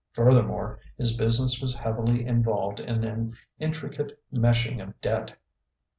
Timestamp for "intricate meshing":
3.59-4.81